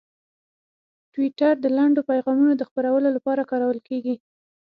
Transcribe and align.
ټویټر 1.13 1.53
د 1.61 1.65
لنډو 1.77 2.01
پیغامونو 2.11 2.53
د 2.57 2.61
خپرولو 2.69 3.07
لپاره 3.17 3.47
کارول 3.51 3.79
کېږي. 3.87 4.15